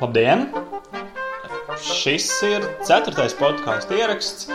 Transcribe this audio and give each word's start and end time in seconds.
Labdien! 0.00 0.48
Šis 1.78 2.26
ir 2.48 2.66
ceturtais 2.82 3.36
podkāstu 3.38 3.94
ieraksts. 4.00 4.48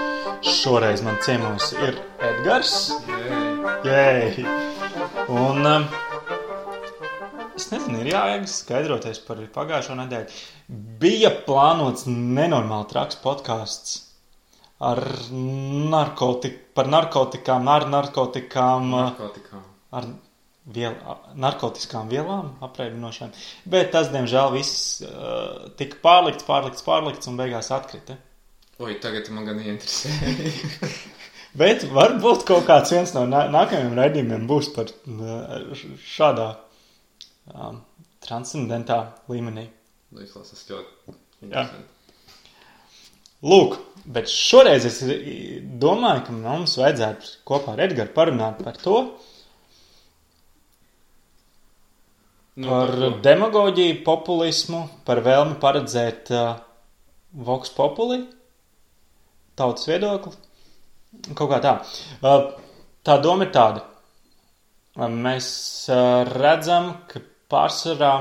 Šoreiz 0.43 1.00
man 1.05 1.16
ciemos 1.23 1.71
ir 1.80 1.96
Edgars. 2.20 2.73
Jēj! 3.88 4.44
Un 5.32 5.64
um, 5.70 5.86
es 7.55 7.71
nezinu, 7.71 8.02
ir 8.04 8.12
jāiet 8.12 8.52
skaidroties 8.52 9.23
par 9.23 9.39
pagājušo 9.55 9.96
nedēļu. 10.02 10.44
Bija 11.00 11.32
plānots 11.48 12.04
nenormāli 12.10 12.92
traks 12.92 13.23
podkāsts 13.23 14.02
ar 14.84 15.00
narkotik, 15.93 16.57
par 16.75 16.88
narkotikām, 16.92 17.68
ar 17.71 17.86
narkotikām, 17.89 18.89
Narkotikām. 18.92 19.64
ar 19.96 20.07
viel, 20.75 20.96
narkotiskām 21.39 22.10
vielām, 22.11 22.54
apreibinošām. 22.66 23.32
Bet 23.69 23.92
tas, 23.96 24.10
diemžēl, 24.14 24.52
viss 24.57 25.02
uh, 25.06 25.69
tika 25.80 26.00
pārlikts, 26.04 26.43
pārlikts, 26.47 26.83
pārlikts 26.86 27.30
un 27.32 27.38
beigās 27.39 27.71
atkrita. 27.71 28.18
Oi, 28.83 28.97
tagad 29.00 29.30
man 29.32 29.46
gan 29.47 29.61
interesē. 29.64 30.11
Bet 31.60 31.86
varbūt 31.88 32.44
kaut 32.50 32.66
kāds 32.67 32.92
viens 32.92 33.14
no 33.16 33.22
nā- 33.31 33.45
nākamajiem 33.47 33.94
raidījumiem 33.95 34.47
būs 34.50 34.73
par 34.75 34.89
uh, 34.92 35.72
šādā 36.03 36.50
um, 37.53 37.78
transcendentā 38.25 38.97
līmenī. 39.31 39.69
Izklausās 40.19 40.66
ļoti 40.67 41.16
interesanti. 41.45 41.94
Lūk, 43.44 43.75
bet 44.06 44.30
šoreiz 44.31 44.86
es 44.88 45.02
domāju, 45.81 46.23
ka 46.28 46.36
mums 46.36 46.78
vajadzētu 46.80 47.34
kopā 47.48 47.73
ar 47.75 47.83
Edgars 47.88 48.14
parunāt 48.16 48.61
par 48.64 48.77
to, 48.81 49.00
Nu, 52.55 52.69
par 52.69 52.94
ko? 52.95 53.09
demagoģiju, 53.19 53.97
populismu, 54.05 54.86
par 55.03 55.19
vēlmi 55.25 55.58
paredzēt 55.59 56.31
uh, 56.31 56.53
Vox 57.36 57.73
Populi, 57.75 58.22
tautas 59.59 59.89
viedokli. 59.89 60.31
Kaut 61.36 61.52
kā 61.52 61.59
tā. 61.64 61.73
Uh, 62.23 62.53
tā 63.03 63.17
doma 63.23 63.44
ir 63.44 63.52
tāda. 63.55 63.83
Uh, 64.95 65.09
Mēs 65.11 65.49
uh, 65.92 66.23
redzam, 66.31 66.94
ka 67.11 67.20
pārsvarā 67.52 68.14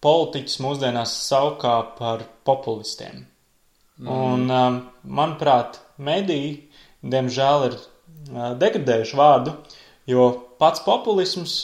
politiķus 0.00 0.62
mūsdienās 0.64 1.12
saukā 1.28 1.74
par 1.98 2.24
populistiem. 2.48 3.26
Mm. 3.98 4.10
Un, 4.14 4.50
um, 4.50 4.76
manuprāt, 5.18 5.80
mediji, 5.98 6.52
diemžēl, 7.02 7.64
ir 7.68 7.74
uh, 7.78 8.52
degradējuši 8.60 9.18
vārdu, 9.18 9.56
jo 10.06 10.28
pats 10.60 10.84
populisms 10.86 11.56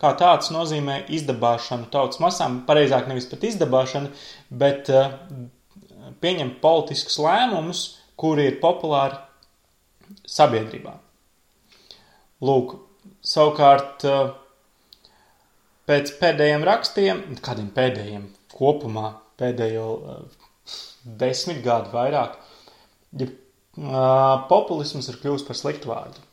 kā 0.00 0.14
tāds 0.18 0.50
nozīmē 0.54 1.02
izdabāšanu 1.14 1.90
tautas 1.92 2.20
masām, 2.22 2.62
pareizāk 2.68 3.10
nevis 3.10 3.28
pat 3.30 3.44
izdabāšanu, 3.46 4.10
bet 4.62 4.88
uh, 4.90 5.12
pieņemt 6.24 6.60
politiskus 6.64 7.20
lēmumus, 7.22 7.82
kuri 8.18 8.48
ir 8.50 8.60
populāri 8.62 9.20
sabiedrībā. 10.28 10.96
Lūk, 12.42 12.78
savukārt 13.26 14.06
uh, 14.08 14.32
pēc 15.90 16.16
pēdējiem 16.22 16.64
rakstiem, 16.66 17.22
kādiem 17.44 17.68
pēdējiem 17.76 18.26
kopumā, 18.56 19.12
pēdējo 19.38 19.90
uh, 19.92 20.48
desmit 21.04 21.62
gadu 21.64 21.92
vairāk, 21.94 22.38
ja, 23.18 23.28
uh, 23.28 24.46
populisms 24.50 25.10
ir 25.10 25.20
kļuvis 25.22 25.46
par 25.48 25.58
sliktu 25.58 25.92
vārdu. 25.92 26.24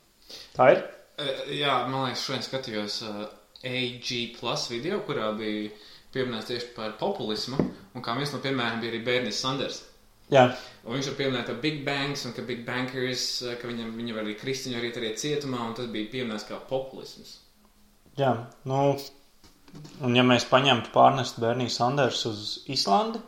Tā 0.56 0.72
ir? 0.76 0.82
Jā, 1.52 1.82
man 1.90 2.06
liekas, 2.08 2.24
šodien 2.28 2.46
skatījos 2.46 3.02
uh, 3.08 3.24
AG 3.68 4.12
plus 4.38 4.70
video, 4.72 5.02
kurā 5.08 5.34
bija 5.36 5.70
pieminēts 6.14 6.48
tieši 6.52 6.74
par 6.78 6.96
populismu. 7.02 7.60
Un 7.96 8.06
kā 8.06 8.16
viens 8.18 8.32
no 8.34 8.40
piemēriem 8.44 8.80
bija 8.84 8.94
arī 8.94 9.02
Bērnis 9.06 9.42
Sanders. 9.44 9.82
Jā, 10.30 10.46
Un 10.86 10.96
viņš 10.96 11.10
ir 11.12 11.16
pieminēts 11.20 11.52
ar 11.52 11.58
Big 11.62 11.82
Banks 11.86 12.24
un 12.26 12.34
ka 12.38 12.44
Big 12.48 12.62
Bankers, 12.66 13.24
ka 13.60 13.68
viņam, 13.68 13.92
viņa 13.98 14.16
var 14.16 14.24
arī 14.24 14.36
kristiņu 14.40 14.78
arī 14.80 14.92
arī 14.96 15.10
cietumā, 15.20 15.60
un 15.68 15.74
tas 15.78 15.90
bija 15.92 16.12
pieminēts 16.14 16.48
kā 16.48 16.60
populisms. 16.70 17.40
jā. 18.18 18.32
Nu, 18.70 18.96
un 20.06 20.16
ja 20.16 20.24
mēs 20.24 20.48
paņemtu 20.50 20.94
pārnestu 20.94 21.44
Berniju 21.44 21.74
Sandersu 21.74 22.32
uz 22.32 22.46
Islandi, 22.72 23.20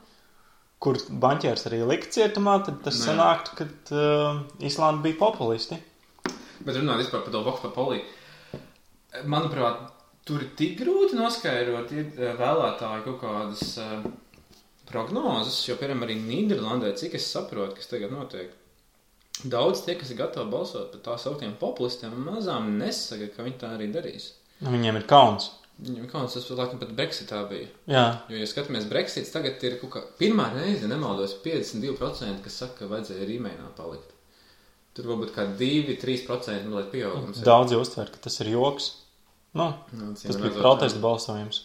kur 0.82 0.98
banķērs 1.24 1.68
arī 1.70 1.84
lika 1.86 2.10
cietumā, 2.16 2.58
tad 2.66 2.82
tas 2.86 2.98
Nē. 2.98 3.12
sanāktu, 3.12 3.58
ka 3.60 3.68
uh, 3.94 4.42
Islanda 4.66 5.06
bija 5.06 5.20
populisti. 5.20 5.78
Bet 6.62 6.78
runājot 6.78 7.04
vispār 7.04 7.24
par 7.26 7.34
to 7.34 7.42
Vox 7.46 7.62
Populi, 7.64 8.02
manuprāt, 9.30 9.84
tur 10.26 10.42
ir 10.46 10.52
tik 10.58 10.80
grūti 10.82 11.18
noskaidrot 11.18 11.94
eh, 11.98 12.34
vēlētāju 12.38 13.06
kaut 13.08 13.22
kādas 13.22 13.76
uh, 13.82 14.02
prognozes, 14.90 15.62
jo, 15.70 15.78
piemēram, 15.80 16.06
arī 16.06 16.18
Nīderlandē, 16.22 16.94
cik 17.00 17.18
es 17.20 17.30
saprotu, 17.32 17.78
kas 17.78 17.90
tagad 17.90 18.14
notiek, 18.14 18.52
daudz 19.42 19.86
tie, 19.86 19.96
kas 20.00 20.12
ir 20.14 20.20
gatavi 20.22 20.52
balsot 20.52 20.94
par 20.94 21.06
tā 21.06 21.18
sauktiem 21.22 21.56
populistiem, 21.62 22.14
mazām 22.26 22.76
nesaka, 22.82 23.32
ka 23.36 23.46
viņi 23.46 23.62
tā 23.62 23.74
arī 23.78 23.90
darīs. 23.94 24.32
Viņiem 24.62 25.00
ir 25.00 25.10
kauns. 25.10 25.50
Kauns 26.12 26.36
tas, 26.36 26.46
laikam, 26.54 26.78
pat 26.78 26.92
Brexitā 26.94 27.40
bija. 27.50 27.68
Jā, 27.90 28.04
Jo, 28.30 28.38
ja 28.38 28.46
skatāmies 28.50 28.86
Brexits, 28.90 29.32
tagad 29.34 29.64
ir 29.66 29.80
kaut 29.82 29.90
kā 29.96 30.02
pirmā 30.20 30.52
reize, 30.54 30.86
nemaldos, 30.90 31.34
52%, 31.42 32.44
kas 32.46 32.58
saka, 32.62 32.84
ka 32.84 32.90
vajadzēja 32.92 33.26
Rīmēnā 33.26 33.72
palikt. 33.78 34.12
Tur 34.94 35.08
varbūt 35.10 35.32
kā 35.34 35.48
2-3% 35.58 36.68
mazliet 36.70 36.92
pieaugums. 36.92 37.40
daudzi 37.48 37.80
uztver, 37.80 38.12
ka 38.14 38.22
tas 38.28 38.38
ir 38.44 38.52
joks. 38.54 38.92
Nu, 39.58 39.72
Nu, 39.98 40.12
tas 40.14 40.38
bija 40.38 40.54
protesta 40.56 41.00
balsojums. 41.02 41.64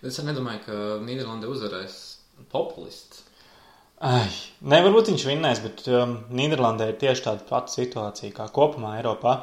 Bet 0.00 0.08
Es 0.10 0.18
nedomāju, 0.24 0.62
ka 0.64 0.76
Nīderlanda 1.04 1.50
uzvarēs 1.50 1.98
populists. 2.50 3.24
Ai, 4.00 4.30
ne, 4.62 4.78
varbūt 4.84 5.10
viņš 5.10 5.26
vinnēs, 5.26 5.60
bet 5.60 5.82
um, 5.90 6.14
Nīderlandē 6.30 6.88
ir 6.92 6.96
tieši 7.02 7.24
tāda 7.26 7.44
pati 7.48 7.74
situācija 7.82 8.32
kā 8.32 8.46
kopumā 8.54 8.94
Eiropā, 9.00 9.34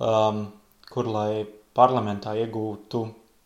um, 0.00 0.46
kur, 0.90 1.06
lai 1.12 1.44
parlamentā 1.76 2.32
iegūtu 2.40 3.02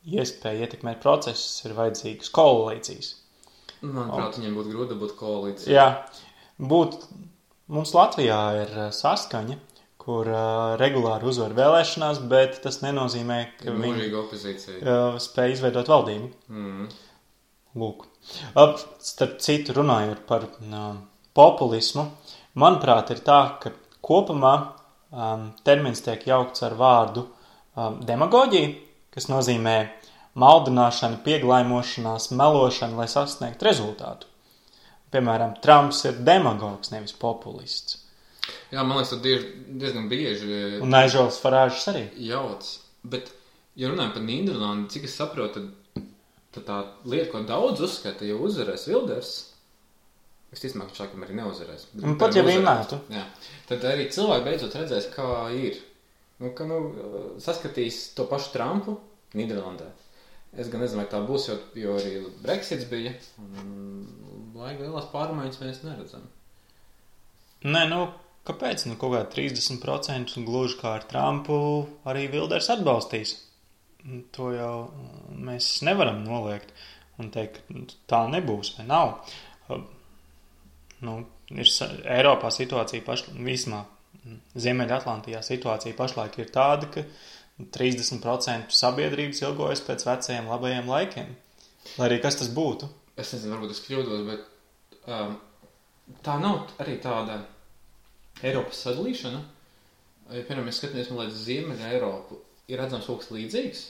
iespēju 0.08 0.64
ietekmēt 0.64 1.00
procesus, 1.02 1.64
ir 1.66 1.74
vajadzīgas 1.76 2.30
koalīcijas. 2.34 3.10
Manuprāt, 3.80 4.36
viņiem 4.38 4.56
būtu 4.58 4.72
grūti 4.74 4.96
būt 5.00 5.16
koalīcijā. 5.18 5.72
Jā, 5.72 5.86
būt, 6.60 6.96
mums 7.72 7.92
Latvijā 7.96 8.40
ir 8.62 8.72
uh, 8.76 8.88
saskaņa, 8.94 9.56
kur 10.00 10.28
uh, 10.28 10.74
regulāri 10.80 11.28
uzvar 11.28 11.54
vēlēšanās, 11.56 12.22
bet 12.30 12.60
tas 12.64 12.80
nenozīmē, 12.84 13.40
ka 13.60 13.76
viņi 13.76 14.10
uh, 14.80 15.20
spēj 15.20 15.56
izveidot 15.56 15.92
valdību. 15.92 16.30
Mm. 16.52 16.90
Lūk. 17.80 18.06
Ap, 18.58 18.80
starp 19.04 19.38
citu, 19.44 19.76
runājot 19.76 20.24
par 20.28 20.48
um, 20.48 21.02
populismu, 21.36 22.08
manuprāt, 22.60 23.12
ir 23.14 23.20
tā, 23.24 23.40
ka 23.62 23.72
kopumā 24.04 24.54
um, 25.12 25.50
termins 25.64 26.02
tiek 26.04 26.24
jaukts 26.26 26.64
ar 26.66 26.74
vārdu 26.80 27.24
um, 27.28 28.00
demagoģija, 28.04 28.72
kas 29.14 29.28
nozīmē 29.30 29.76
maldināšana, 30.40 31.20
pieglaimošanās, 31.26 32.30
melošana, 32.38 32.98
lai 33.00 33.08
sasniegtu 33.10 33.66
rezultātu. 33.66 34.28
Piemēram, 35.10 35.56
Trumps 35.64 36.04
ir 36.06 36.20
demagogs, 36.26 36.92
nevis 36.94 37.16
populists. 37.18 37.98
Jā, 38.70 38.84
man 38.86 39.00
liekas, 39.00 39.10
tas 39.10 39.22
diezgan, 39.82 40.06
bieži 40.10 40.78
Un 40.80 40.92
Naižels 40.94 41.40
Farāžs 41.42 41.88
arī. 41.90 42.04
jauc. 42.30 42.66
Bet, 43.02 43.32
ja 43.78 43.90
runājam 43.90 44.14
par 44.14 44.22
Nīderlandi, 44.26 44.90
cik 44.94 45.08
es 45.08 45.16
saprotu, 45.18 45.64
tad, 45.94 46.06
tad 46.54 46.66
tā 46.68 46.78
lieta, 47.10 47.30
ko 47.32 47.42
daudz 47.48 47.82
uzskata, 47.86 48.26
ja 48.28 48.38
uzvarēs 48.38 48.86
Vilders, 48.90 49.32
visticamāk, 50.54 50.92
viņš 50.92 51.02
laikam 51.02 51.26
arī 51.26 51.38
neuzvarēs. 51.40 51.86
Bet, 51.92 52.06
pat 52.22 52.38
ja 52.38 52.44
uzvarēs, 52.44 52.58
vinnētu. 52.60 53.00
Jā, 53.14 53.24
tad 53.70 53.86
arī 53.90 54.06
cilvēki 54.14 54.46
beidzot 54.46 54.78
redzēs, 54.78 55.10
kā 55.14 55.30
ir. 55.58 55.82
Nu, 56.40 56.52
ka, 56.56 56.64
nu, 56.64 56.78
saskatīs 57.42 58.14
to 58.16 58.24
pašu 58.28 58.54
Trumpu 58.54 58.96
Nīderlandē. 59.36 59.90
Es 60.58 60.70
gan 60.72 60.82
nezinu, 60.82 61.02
vai 61.02 61.10
tā 61.10 61.20
būs, 61.22 61.46
jo, 61.50 61.56
jo 61.78 61.98
arī 62.00 62.24
Brexits 62.42 62.88
bija. 62.90 63.12
un 63.38 64.00
Laika 64.56 64.82
lielās 64.82 65.06
pārmaiņas 65.12 65.60
mēs 65.62 65.82
neredzam. 65.84 66.24
Nē, 67.64 67.84
nu, 67.92 68.00
kāpēc? 68.48 68.86
Nu, 68.88 68.96
kaut 69.00 69.14
kā 69.14 69.22
30% 69.36 70.42
gluži 70.48 70.80
kā 70.80 70.96
ar 70.98 71.06
Trumpu 71.08 71.60
arī 72.08 72.26
Vilders 72.32 72.70
atbalstīs. 72.72 73.36
Nu, 74.02 74.24
To 74.34 74.50
jau 74.54 74.74
mēs 75.36 75.68
nevaram 75.84 76.22
noliegt 76.24 76.72
un 77.20 77.28
teikt, 77.32 77.60
ka 77.68 77.84
tā 78.08 78.24
nebūs 78.32 78.74
vai 78.78 78.88
nav. 78.88 79.18
Nu, 81.04 81.16
ir 81.52 81.72
Eiropā 82.16 82.50
situācija 82.52 83.04
pašlaik, 83.04 83.38
vismā 83.44 83.84
Ziemeļatlantijā 84.60 85.40
situācija 85.44 85.96
pašlaik 85.96 86.38
ir 86.42 86.50
tāda, 86.52 86.88
ka 86.92 87.04
30% 87.76 88.74
sabiedrības 88.74 89.42
ilgojas 89.44 89.82
pēc 89.86 90.04
vecajiem 90.08 90.50
labajiem 90.50 90.90
laikiem. 90.90 91.30
Lai 91.96 92.08
arī 92.08 92.20
kas 92.22 92.38
tas 92.40 92.50
būtu. 92.52 92.88
Es 93.20 93.32
nezinu, 93.34 93.54
varbūt 93.54 93.74
es 93.74 93.82
kļūdos, 93.84 94.26
bet 94.28 95.08
um, 95.08 95.34
tā 96.24 96.36
nav 96.40 96.70
arī 96.82 96.98
tāda 97.02 97.40
Eiropas 98.44 98.84
sadalīšana. 98.86 99.40
ja, 100.30 100.44
piemēram, 100.44 100.68
mēs 100.68 100.80
skatāmies 100.80 101.10
uz 101.10 101.42
Ziemeļa 101.44 101.90
Eiropu, 101.94 102.40
ir 102.68 102.80
redzams 102.80 103.08
kaut 103.08 103.24
kas 103.24 103.32
līdzīgs. 103.34 103.82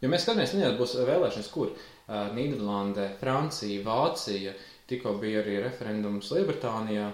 Jo 0.00 0.08
mēs 0.08 0.24
skatāmies, 0.24 0.54
viņai 0.56 0.74
būs 0.80 0.96
vēlēšanas, 1.08 1.48
kur 1.52 1.72
uh, 1.72 2.28
Nīderlandē, 2.36 3.10
Francija, 3.20 3.84
Vācija, 3.84 4.54
tikko 4.88 5.16
bija 5.20 5.44
arī 5.44 5.60
referendums 5.64 6.32
Lielbritānijā. 6.32 7.10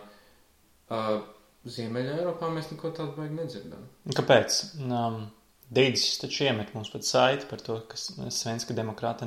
Uh, 0.87 1.17
Ziemeļā 1.67 2.19
Eiropā 2.21 2.49
mēs 2.55 2.69
neko 2.71 2.93
tādu 2.95 3.17
baigi 3.17 3.35
nedzirdam. 3.41 3.87
Kāpēc? 4.15 4.59
Um, 4.87 5.27
Dīdzis 5.75 6.21
taču 6.23 6.45
iemet 6.47 6.69
mums 6.77 6.93
pat 6.93 7.03
saiti 7.03 7.49
par 7.51 7.59
to, 7.67 7.81
ka 7.91 7.99
Svenska 7.99 8.75
demokrāta 8.77 9.27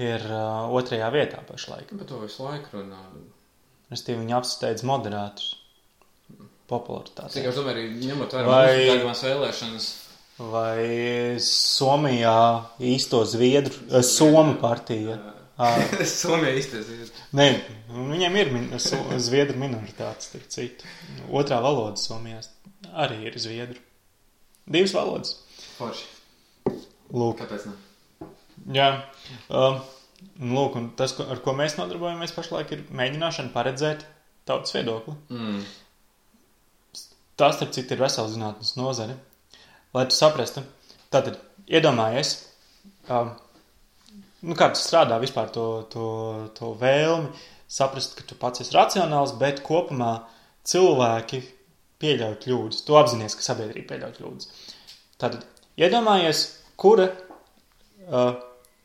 ir 0.00 0.22
uh, 0.24 0.70
otrajā 0.72 1.10
vietā 1.12 1.42
pašlaik. 1.44 1.92
Bet 1.92 2.08
to 2.08 2.22
visu 2.22 2.46
laiku 2.46 2.78
runā. 2.78 3.02
Restīvi 3.92 4.22
viņi 4.22 4.34
apsteidz 4.38 4.86
moderātus 4.88 5.52
popularitāti. 6.70 7.36
Cik 7.36 7.50
es 7.52 7.58
domāju, 7.60 7.76
arī 7.76 8.08
ņemot 8.08 8.32
vērā 8.38 8.48
Vai- 8.50 8.72
mūsu 8.72 8.88
gaidāmās 8.94 9.22
vēlēšanas. 9.28 9.86
Vai 10.36 11.36
Somijā 11.40 12.38
īsto 12.84 13.22
Zviedru, 13.28 14.02
Somu 14.04 14.56
partija? 14.60 15.16
Ah, 15.16 15.35
Somija 16.20 16.52
iztaisīt. 16.58 17.16
Nē, 17.36 17.46
viņiem 17.88 18.38
ir 18.42 18.52
min 18.52 18.68
so 18.82 18.98
Zviedru 19.22 19.56
minoritātes, 19.60 20.28
starp 20.30 20.50
citu. 20.52 20.88
Otrā 21.32 21.62
valoda 21.64 21.96
Somijā 22.00 22.42
arī 22.92 23.22
ir 23.30 23.38
Zviedru. 23.40 23.80
Divas 24.66 24.92
valodas. 24.96 25.36
Forši. 25.78 26.08
Lūk, 27.14 27.38
Kāpēc 27.40 27.68
ne? 27.70 27.76
jā. 28.74 28.88
Um, 29.48 29.78
lūk, 30.42 30.76
un 30.80 30.90
tas, 30.98 31.14
ar 31.22 31.40
ko 31.44 31.54
mēs 31.56 31.78
nodarbojamies 31.78 32.34
pašlaik, 32.36 32.72
ir 32.74 32.84
mēģināšana 32.98 33.54
paredzēt 33.54 34.04
tautas 34.48 34.74
viedokli. 34.76 35.14
Mm. 35.32 35.62
Tā, 37.36 37.50
starp 37.52 37.72
citu, 37.76 37.94
ir 37.94 38.02
vesela 38.02 38.32
zinātnes 38.32 38.74
nozare. 38.78 39.16
Lai 39.94 40.06
tu 40.10 40.16
saprastu, 40.16 40.64
tātad 41.14 41.38
iedomājies, 41.70 42.34
um, 43.08 43.32
nu, 44.44 44.56
kā 44.58 44.70
tu 44.72 44.80
strādā 44.80 45.18
vispār 45.22 45.50
to, 45.54 45.66
to, 45.92 46.08
to 46.56 46.72
vēlmi, 46.80 47.32
saprast, 47.68 48.16
ka 48.18 48.26
tu 48.28 48.38
pats 48.40 48.62
esi 48.64 48.74
racionāls, 48.76 49.36
bet 49.40 49.62
kopumā 49.66 50.12
cilvēki 50.66 51.42
pieļauj 52.02 52.36
kļūdas. 52.44 52.82
Tu 52.86 52.98
apzinājies, 52.98 53.36
ka 53.38 53.46
sabiedrība 53.46 53.94
pieļauj 53.94 54.14
kļūdas. 54.18 54.50
Tātad 55.22 55.46
iedomājies, 55.80 56.42
kura, 56.80 57.08
uh, 58.06 58.32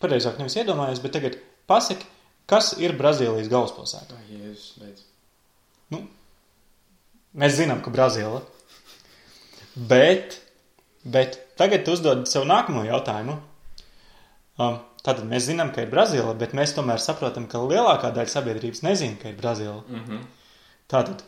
pareizāk 0.04 0.40
nevis 0.40 0.58
iedomājies, 0.62 1.02
bet 1.04 1.16
tagad 1.18 1.38
pasaki, 1.70 2.08
kas 2.50 2.74
ir 2.80 2.96
Brazīlijas 3.00 3.52
galvaspilsēta. 3.52 4.20
Beidz. 4.32 5.04
Mēs 7.42 7.56
zinām, 7.60 7.84
ka 7.84 7.94
Brazīla. 7.94 8.42
Bet, 9.76 10.36
bet 11.08 11.38
tagad 11.60 11.88
uzdod 11.88 12.26
sev 12.28 12.44
nākamo 12.48 12.84
jautājumu. 12.88 13.38
Um, 14.60 14.82
tātad 15.06 15.26
mēs 15.30 15.48
zinām, 15.50 15.72
ka 15.74 15.86
ir 15.86 15.92
Brazīla, 15.92 16.34
bet 16.38 16.56
mēs 16.58 16.76
tomēr 16.78 17.02
saprotam, 17.02 17.48
ka 17.52 17.64
lielākā 17.64 18.14
daļa 18.16 18.34
sabiedrības 18.36 18.84
nezina, 18.86 19.18
ka 19.22 19.30
ir 19.32 19.40
Brazīla. 19.40 19.82
Mm 19.88 20.04
-hmm. 20.08 20.24
Tātad, 20.92 21.24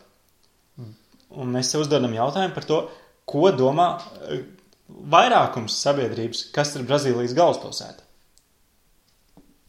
mēs 1.56 1.72
sev 1.72 1.84
uzdodam 1.84 2.14
jautājumu 2.14 2.54
par 2.54 2.64
to, 2.68 2.80
ko 3.26 3.50
domā 3.56 3.88
eh, 4.28 4.44
vairākums 4.88 5.76
sabiedrības, 5.80 6.48
kas 6.54 6.74
ir 6.76 6.86
Brazīlijas 6.88 7.36
galvaspilsēta. 7.36 8.04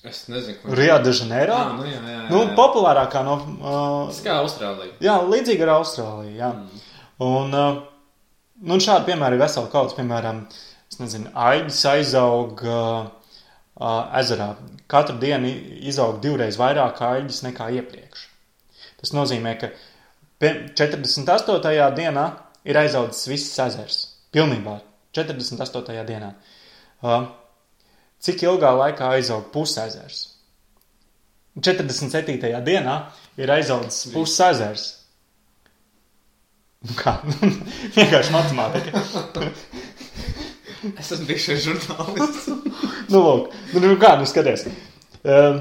Es 0.05 0.27
nezinu, 0.29 0.59
ko. 0.61 0.75
Rio 0.77 0.99
de 1.01 1.11
Janeiro. 1.17 1.55
Ah, 1.57 1.71
nu 1.73 1.85
jā, 1.87 1.97
jā, 1.97 2.11
jā. 2.13 2.25
Nu, 2.29 2.43
jā. 2.43 2.53
populārākā 2.57 3.23
no. 3.25 3.35
Uh, 3.57 4.19
kā 4.21 4.37
Austrālija. 4.43 4.93
Jā, 5.01 5.15
līdzīgi 5.25 5.65
ar 5.65 5.71
Austrāliju. 5.79 6.35
Jā. 6.37 6.51
Mm. 6.53 6.83
Un, 7.25 7.55
uh, 7.57 7.79
un 8.69 8.83
šādi 8.85 9.09
piemēri 9.09 9.39
ir 9.39 9.41
veseli 9.41 9.71
kaut 9.71 9.89
kāds. 9.89 9.97
Piemēram, 9.97 10.43
es 10.91 11.01
nezinu, 11.01 11.31
aigis 11.47 11.81
aizaug 11.89 12.61
uh, 12.67 13.07
ezerā. 13.79 14.55
Katru 14.87 15.17
dienu 15.19 15.49
izaug 15.89 16.21
divreiz 16.23 16.57
vairāk 16.57 17.01
aigis 17.01 17.41
nekā 17.43 17.71
iepriekš. 17.79 18.27
Tas 19.01 19.11
nozīmē, 19.11 19.55
ka 19.59 19.71
pie- 20.39 20.69
48. 20.75 21.91
dienā 21.95 22.25
ir 22.65 22.75
aizaudzis 22.77 23.27
viss 23.27 23.59
ezers. 23.59 23.97
Pilnībā 24.33 24.79
48. 25.13 26.05
dienā. 26.05 26.33
Cik 28.21 28.41
ilgā 28.43 28.71
laikā 28.73 29.11
aizaug 29.17 29.51
pusezers? 29.53 30.31
47. 31.61 32.39
dienā 32.65 32.95
ir 33.37 33.51
aizaudzis 33.51 34.11
pusezers. 34.13 34.87
Kā? 36.99 37.17
Vienkārši 37.95 38.33
matemātika. 38.35 39.01
Es 41.01 41.11
esmu 41.15 41.29
bijušais 41.31 41.65
žurnālists. 41.65 42.51
Nu, 43.11 43.19
lūk, 43.21 43.51
nu, 43.75 43.81
nu 43.83 43.95
kā, 44.01 44.15
nu 44.17 44.25
skaties. 44.25 44.63
Um, 45.21 45.59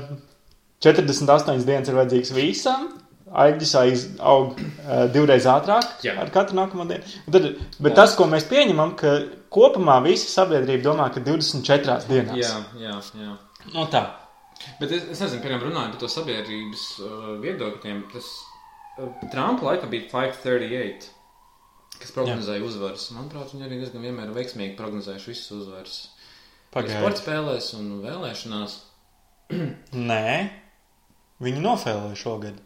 48 0.85 1.65
dienas 1.69 1.91
ir 1.91 1.97
vajadzīgs 1.99 2.32
visam. 2.37 2.87
Aiz 3.35 3.75
aug 4.23 4.53
uh, 4.55 5.06
divreiz 5.11 5.47
ātrāk 5.50 6.05
Jā. 6.06 6.12
ar 6.23 6.29
katru 6.32 6.55
nākamo 6.61 6.85
dienu. 6.87 7.03
Un 7.26 7.35
Tad, 7.35 7.49
bet 7.82 7.97
tas, 7.99 8.15
ko 8.15 8.29
mēs 8.31 8.47
pieņemam, 8.47 8.93
ka 9.00 9.15
kopumā 9.53 9.97
visa 10.05 10.29
sabiedrība 10.31 10.85
domā, 10.87 11.09
ka 11.11 11.23
24 11.25 12.06
dienās. 12.06 12.38
jā, 12.38 12.53
jā, 12.79 12.94
jā. 13.25 13.35
Nu, 13.73 13.88
tā. 13.91 14.05
Bet 14.79 14.93
es, 14.94 15.09
es 15.11 15.20
nezinu, 15.25 15.43
piemēram, 15.43 15.65
runājot 15.67 15.97
par 15.97 16.00
to 16.05 16.11
sabiedrības 16.12 16.85
uh, 17.03 17.27
viedokļiem, 17.43 18.05
tas 18.12 18.29
uh, 19.00 19.11
Trumpa 19.32 19.67
laika 19.73 19.91
bija 19.91 20.06
538, 20.12 21.11
kas 22.05 22.12
prognozēja 22.15 22.65
uzvaras. 22.67 23.06
Manuprāt, 23.17 23.55
viņi 23.55 23.67
arī 23.69 23.81
diezgan 23.83 24.05
vienmēr 24.05 24.35
veiksmīgi 24.37 24.77
prognozējuši 24.79 25.33
visas 25.33 25.55
uzvaras. 25.56 25.97
Sporta 26.75 26.91
Pagaidiet. 26.91 27.21
spēlēs 27.23 27.71
un 27.79 27.91
vēlēšanās. 28.03 28.77
Nē, 30.11 30.29
viņi 31.45 31.65
nofēloja 31.65 32.19
šogad. 32.19 32.61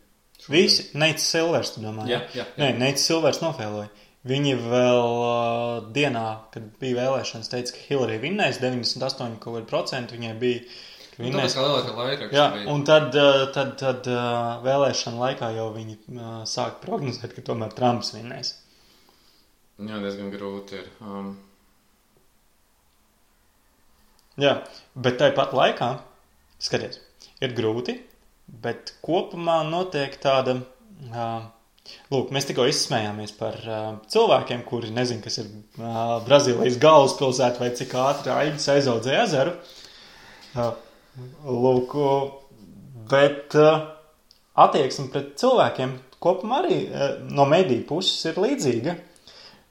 Visi, 0.49 0.85
Neits 0.97 1.25
Silvers, 1.29 1.73
tu 1.75 1.83
domā? 1.83 2.07
Jā, 2.09 2.23
jā, 2.33 2.45
jā. 2.47 2.61
Nē, 2.61 2.69
Neits 2.79 3.05
Silvers 3.09 3.41
nofēloja. 3.43 3.89
Viņi 4.29 4.53
vēl 4.61 5.03
uh, 5.25 5.89
dienā, 5.95 6.25
kad 6.55 6.65
bija 6.81 6.99
vēlēšanas, 7.01 7.51
teica, 7.53 7.75
ka 7.75 7.85
Hillary 7.89 8.19
vinnēs 8.23 8.59
98 8.63 9.39
kaut 9.43 9.59
kādu 9.59 9.67
procentu. 9.71 10.17
Viņai 10.19 10.33
bija. 10.41 10.63
Vinnēs. 11.19 11.51
tāpēc 11.51 11.57
kā 11.59 11.63
lielākā 11.67 11.95
laikraksta 11.99 12.37
Jā, 12.39 12.47
bija. 12.55 12.67
un 12.71 12.83
tad, 12.87 13.17
uh, 13.19 13.41
tad, 13.55 13.73
tad 13.81 14.07
uh, 14.07 14.61
vēlēšana 14.63 15.19
laikā 15.19 15.49
jau 15.57 15.65
viņi 15.75 15.97
uh, 15.99 16.27
sāk 16.47 16.79
prognozēt, 16.85 17.35
ka 17.35 17.43
tomēr 17.49 17.75
Trumps 17.75 18.13
vinnēs. 18.15 18.53
Jā, 19.79 20.01
diezgan 20.03 20.33
grūti 20.35 20.81
ir. 20.81 20.89
Um, 21.05 21.37
Jā, 24.39 24.53
bet 24.95 25.17
tāpat 25.19 25.51
laikā, 25.55 25.87
skaties, 26.63 27.01
ir 27.43 27.55
grūti, 27.59 27.97
bet 28.63 28.93
kopumā 29.03 29.61
notiek 29.67 30.15
tāda. 30.23 30.61
Uh, 31.11 31.47
Lūk, 32.13 32.33
mēs 32.37 32.45
tikko 32.45 32.67
izsmējāmies 32.69 33.33
par 33.39 33.55
uh, 33.65 33.85
cilvēkiem, 34.13 34.61
kuri 34.69 34.91
nezina, 34.93 35.23
kas 35.25 35.39
ir 35.41 35.47
uh, 35.49 36.19
Brazīlijas 36.27 36.77
galvaspilsēta 36.83 37.63
vai 37.63 37.71
cik 37.79 37.95
ātri 37.97 38.33
aizsācis 38.35 38.73
aizaudzēja 38.75 39.23
ezeru. 39.25 39.55
Uh, 40.53 40.75
lūk, 41.49 41.95
bet 43.09 43.57
uh, 43.57 43.87
attieksme 44.67 45.09
pret 45.15 45.33
cilvēkiem 45.41 45.97
kopumā 46.21 46.61
arī 46.61 46.79
uh, 46.91 47.15
no 47.33 47.49
mediju 47.49 47.87
puses 47.89 48.21
ir 48.29 48.43
līdzīga. 48.45 48.99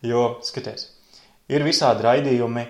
Jo, 0.06 0.24
skaties, 0.46 0.90
ir 1.50 1.66
visādi 1.66 2.06
raidījumi, 2.06 2.68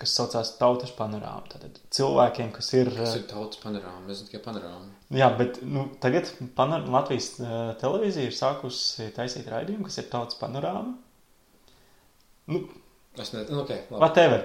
kas 0.00 0.14
saucās 0.18 0.54
Tautas 0.58 0.90
panorāma. 0.96 1.44
Tātad 1.52 1.78
cilvēkiem, 1.94 2.50
kas 2.56 2.72
ir. 2.74 2.90
tas 2.96 3.14
ir 3.18 3.26
tautas 3.30 3.60
panorāma, 3.62 4.08
es 4.10 4.20
zinu 4.20 4.32
tikai 4.32 4.42
panorāma. 4.48 4.88
Jā, 5.14 5.28
bet 5.38 5.60
nu, 5.62 5.86
tagad 6.02 6.32
panor 6.56 6.86
Latvijas 6.90 7.34
uh, 7.38 7.74
televīzija 7.80 8.30
ir 8.30 8.34
sākusi 8.34 9.12
taisīt 9.14 9.46
raidījumu, 9.52 9.86
kas 9.86 10.00
ir 10.02 10.08
Tautas 10.10 10.40
panorāma. 10.40 10.96
Nu, 12.50 12.64
Es 13.14 13.30
nezinu, 13.30 13.60
ok, 13.62 13.68
labi. 13.70 14.00
whatever. 14.02 14.40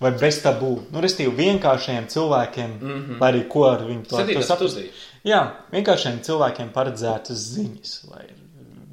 Vai 0.00 0.10
bez 0.16 0.38
tabū. 0.40 0.70
Nu, 0.88 1.00
restīvi 1.04 1.34
vienkāršiem 1.36 2.06
cilvēkiem, 2.08 2.70
mm. 2.78 3.02
-hmm. 3.02 3.18
lai 3.20 3.28
arī 3.34 3.42
ko 3.52 3.66
ar 3.68 3.84
viņu 3.84 4.06
to, 4.08 4.16
studija. 4.16 4.92
Jā, 5.28 5.40
vienkāršiem 5.74 6.22
cilvēkiem 6.24 6.72
paredzētas 6.72 7.44
ziņas, 7.52 7.92
vai 8.08 8.24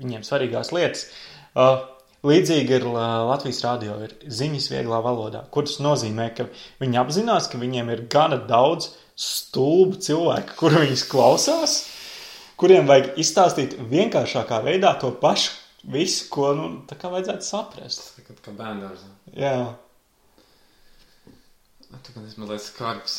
viņiem 0.04 0.28
svarīgās 0.28 0.74
lietas. 0.76 1.06
Uh, 1.56 1.80
līdzīgi 2.28 2.76
ir 2.78 2.88
Latvijas 2.92 3.62
rādio, 3.66 3.98
ir 4.06 4.16
ziņas 4.40 4.70
vieglā 4.74 5.02
valodā, 5.06 5.44
kuras 5.54 5.80
nozīmē, 5.84 6.30
ka 6.38 6.48
viņi 6.84 7.02
apzinās, 7.02 7.50
ka 7.52 7.62
viņiem 7.62 7.92
ir 7.96 8.06
gana 8.12 8.40
daudz 8.50 8.92
stulbu 9.22 10.02
cilvēku, 10.02 10.58
kuru 10.60 10.86
viņus 10.86 11.06
klausās, 11.12 11.78
kuriem 12.62 12.90
vajag 12.90 13.18
izstāstīt 13.22 13.78
vienkāršākā 13.92 14.62
veidā 14.66 14.96
to 15.02 15.14
pašu, 15.22 15.58
visu, 15.92 16.28
ko 16.34 16.52
nu, 16.58 16.74
tā 16.90 16.98
kā 17.00 17.10
vajadzētu 17.14 17.48
saprast. 17.48 18.12
Tā 18.18 18.28
kā, 18.28 18.38
kā 18.46 18.54
bērnās. 18.58 19.08
Jā, 19.34 19.56
Tā 21.92 22.14
kā 22.16 22.22
es 22.24 22.38
mazliet 22.40 22.64
skarbs. 22.64 23.16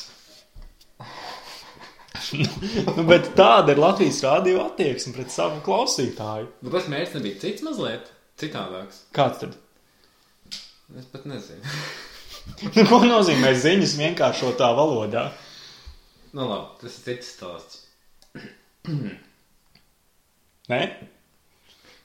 nu, 2.97 3.05
bet 3.09 3.33
tāda 3.37 3.75
ir 3.75 3.81
Latvijas 3.83 4.23
rādio 4.25 4.63
attieksme 4.65 5.13
pret 5.17 5.33
savu 5.35 5.61
klausītāju. 5.67 6.49
Bet 6.63 6.77
tas 6.79 6.89
mērķis 6.93 7.17
nebija 7.19 7.41
cits 7.43 7.67
mazliet 7.67 8.12
citādāks. 8.41 9.05
Kāds 9.17 9.43
tad? 9.43 9.57
Es 10.99 11.09
pat 11.13 11.25
nezinu. 11.29 11.63
Nu, 12.75 12.85
ko 12.91 13.01
nozīmē 13.07 13.53
ziņas 13.57 13.97
vienkāršotā 14.01 14.73
valodā? 14.77 15.29
nu, 16.33 16.47
labi, 16.49 16.79
tas 16.81 16.99
ir 16.99 17.05
cits 17.07 17.33
stāsts. 17.37 17.83
Nē? 20.73 20.81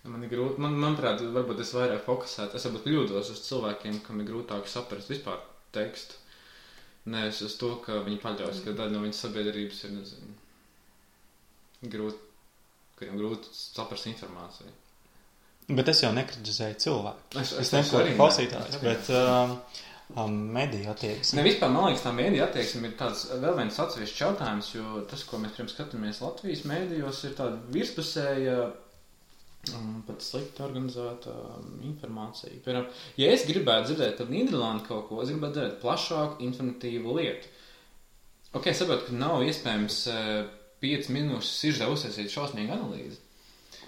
Man 0.08 0.24
ir 0.24 0.32
grūti, 0.32 0.62
man, 0.64 0.76
manuprāt, 0.80 1.20
varbūt 1.36 1.60
es 1.64 1.74
vairāk 1.76 2.04
fokusētu. 2.06 2.56
Es 2.56 2.66
varbūt 2.68 2.86
kļūdos 2.88 3.32
uz 3.34 3.42
cilvēkiem, 3.48 4.00
kam 4.06 4.22
ir 4.24 4.30
grūtāk 4.30 4.70
saprast 4.72 5.12
vispār 5.12 5.42
tekstu. 5.76 6.20
Nevis 7.12 7.42
uz 7.44 7.56
to, 7.60 7.74
ka 7.84 8.02
viņi 8.04 8.20
paļaujas, 8.24 8.64
ka 8.66 8.76
daļa 8.76 8.96
no 8.96 9.04
viņas 9.04 9.22
sabiedrības 9.24 9.84
ir, 9.88 9.94
nezinu, 9.96 10.34
grūti, 11.88 12.20
kuriem 13.00 13.20
grūti 13.20 13.52
saprast 13.56 14.10
informāciju. 14.12 14.74
Bet 15.68 15.90
es 15.92 16.00
jau 16.00 16.14
nekritizēju 16.16 16.78
cilvēku. 16.80 17.26
Es, 17.42 17.52
Es 17.52 17.60
es 17.66 17.74
nesaku 17.76 18.00
arī 18.00 18.14
ne. 18.14 18.18
klausītājs, 18.22 18.70
Es 18.72 18.78
arī 18.80 18.88
bet 18.88 19.10
um, 19.18 19.56
um, 20.16 20.36
mediju 20.56 20.88
attieksme. 20.94 21.42
Ne, 21.42 21.44
vispār, 21.50 21.72
man 21.74 21.90
liekas, 21.90 22.06
tā 22.06 22.14
mēdīja 22.16 22.46
attieksme 22.48 22.88
ir 22.88 22.94
tāds 23.00 23.26
vēl 23.42 23.58
viens 23.60 23.80
atsevišķs 23.84 24.22
jautājums, 24.24 24.70
jo 24.78 25.02
tas, 25.12 25.26
ko 25.28 25.42
mēs 25.44 25.58
pirms 25.58 25.76
skatāmies 25.76 26.22
Latvijas 26.24 26.64
mēdījos, 26.72 27.20
ir 27.28 27.36
tāda 27.42 27.60
virspusēja, 27.76 28.56
um, 29.76 29.92
pat 30.08 30.24
slikti 30.24 30.64
organizēta 30.64 31.36
um, 31.36 31.68
informācija. 31.92 32.62
Piemēram, 32.64 32.88
ja 33.20 33.36
es 33.36 33.44
gribētu 33.50 33.92
dzirdēt 33.92 34.18
par 34.22 34.32
Nīderlandi 34.32 34.88
kaut 34.88 35.10
ko, 35.12 35.20
es 35.26 35.34
gribētu 35.36 35.60
dzirdēt 35.60 35.80
plašāku 35.84 36.48
informatīvu 36.48 37.20
lietu. 37.20 37.52
Ok, 38.56 38.72
saprotu, 38.72 39.10
ka 39.10 39.20
nav 39.20 39.44
iespējams 39.44 40.00
uh, 40.16 40.34
5 40.80 41.12
minūtes 41.12 41.52
sižā 41.60 41.92
uzsākt 41.92 42.32
šausmīgu 42.32 42.72
analīzi. 42.80 43.20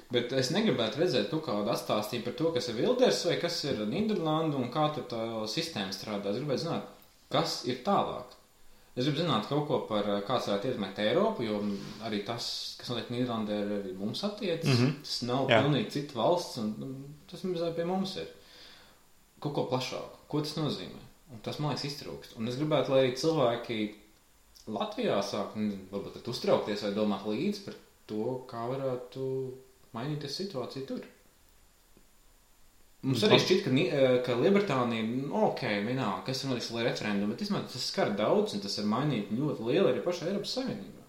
Bet 0.09 0.33
es 0.33 0.49
negribētu 0.49 1.03
redzēt 1.03 1.29
kaut 1.29 1.45
kādu 1.45 1.69
atstāstību 1.69 2.25
par 2.25 2.35
to, 2.39 2.51
kas 2.55 2.71
ir 2.71 2.79
Wilders 2.81 3.21
vai 3.29 3.35
kas 3.41 3.59
ir 3.69 3.83
Nīderlanda 3.85 4.57
un 4.57 4.71
kā 4.73 4.87
tur 4.95 5.05
tā 5.11 5.21
sistēma 5.45 5.93
strādā. 5.93 6.31
Es 6.31 6.41
gribētu 6.41 6.63
zināt, 6.63 6.87
kas 7.29 7.59
ir 7.69 7.83
tālāk. 7.85 8.39
Es 8.99 9.05
gribu 9.05 9.21
zināt 9.21 9.45
kaut 9.47 9.67
ko 9.69 9.77
par 9.87 10.07
eh, 10.09 10.23
kāds 10.27 10.49
varētu 10.49 10.67
ietekmēt 10.71 10.97
Eiropu, 11.03 11.45
jo 11.45 11.59
arī 12.07 12.23
tas, 12.27 12.47
kas 12.79 12.89
notiek 12.91 13.13
Nīderlandē, 13.13 13.59
ir 13.61 13.75
arī 13.77 13.93
mums 13.95 14.23
attiecas. 14.27 14.67
Mm. 14.73 14.81
-hmm. 14.81 14.97
Tas 15.05 15.21
nav 15.29 15.53
Jā. 15.53 15.61
pilnīgi 15.63 15.93
cita 15.93 16.17
valsts, 16.19 16.57
un 16.57 17.05
tas 17.29 17.45
mazliet 17.45 17.77
pie 17.77 17.85
mums 17.85 18.15
ir. 18.17 18.27
Kaut 19.39 19.53
ko 19.55 19.67
plašāku. 19.71 20.19
Ko 20.27 20.41
tas 20.41 20.57
nozīmē? 20.57 21.05
Un 21.31 21.39
tas 21.45 21.59
man 21.59 21.71
liekas 21.71 21.85
iztrūkst. 21.85 22.35
Un 22.37 22.47
es 22.47 22.57
gribētu, 22.57 22.91
lai 22.91 23.05
arī 23.05 23.15
cilvēki 23.15 23.79
Latvijā 24.67 25.21
sāk, 25.23 25.55
varbūt 25.91 26.27
uztraukties 26.27 26.83
vai 26.83 26.91
domāt 26.93 27.25
līdzi 27.25 27.65
par 27.65 27.75
to, 28.09 28.25
kā 28.49 28.67
varētu 28.73 29.23
mainīties 29.95 30.37
situācija 30.41 30.87
tur. 30.89 31.05
Mums 32.99 33.21
arī 33.23 33.37
šķiet, 33.39 33.61
ka, 33.63 33.71
eh, 33.71 34.15
ka 34.25 34.35
Lielbritānija, 34.35 35.05
nu, 35.07 35.29
ok, 35.47 35.61
vienalga, 35.85 36.25
kas 36.27 36.43
ir 36.43 36.49
noticis, 36.51 36.73
lai 36.75 36.83
referendumu, 36.89 37.31
bet 37.31 37.45
izmēr, 37.45 37.63
tas 37.71 37.85
skar 37.87 38.11
daudz, 38.17 38.57
un 38.57 38.63
tas 38.65 38.75
ir 38.81 38.89
mainīt 38.91 39.31
ļoti 39.31 39.67
lielu 39.69 39.87
arī 39.93 40.03
pašā 40.03 40.27
Eiropas 40.27 40.57
Savienībā. 40.57 41.05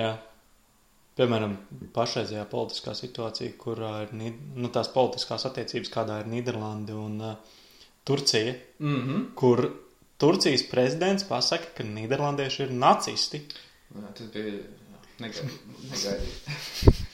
Jā. 0.00 0.16
Piemēram, 1.18 1.54
pašreizējā 1.94 2.44
politiskā 2.50 2.94
situācija, 2.94 3.54
kurā 3.58 3.92
ir 4.04 4.12
nu, 4.18 4.68
tās 4.74 4.90
politiskās 4.94 5.46
attiecības, 5.48 5.90
kādā 5.94 6.20
ir 6.22 6.30
Nīderlanda 6.30 6.94
un 6.94 7.20
uh, 7.20 7.56
Turcija, 8.06 8.54
Mm 8.78 9.00
-hmm. 9.02 9.34
kur 9.34 9.70
Turcijas 10.18 10.62
prezidents 10.70 11.24
pasaka, 11.24 11.64
ka 11.76 11.84
Nīderlandieši 11.84 12.62
ir 12.62 12.72
nacisti. 12.72 13.42
Jā, 13.94 14.12
tas 14.14 14.26
bija 14.34 14.46
jā, 14.46 14.62
negaidīt. 15.18 15.60
negaidīt. 15.90 17.04